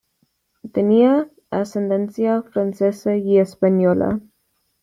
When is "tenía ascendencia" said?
0.73-2.41